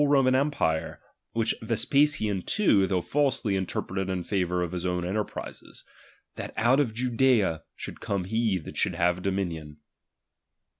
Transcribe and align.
s 0.01 0.07
Romau 0.07 0.33
empire; 0.35 0.99
which 1.33 1.53
Vespasian 1.61 2.41
too, 2.41 2.87
though 2.87 3.01
''~ 3.01 3.01
falsely, 3.11 3.55
interpreted 3.55 4.09
in 4.09 4.23
favour 4.23 4.63
of 4.63 4.71
his 4.71 4.83
own 4.83 5.05
enter 5.05 5.23
prises; 5.23 5.83
fhat 6.35 6.51
out 6.57 6.79
of 6.79 6.95
Judea 6.95 7.61
should 7.75 7.99
come 8.01 8.23
lie 8.23 8.57
that 8.63 8.77
should 8.77 8.95
haee 8.95 9.21
dominion. 9.21 9.77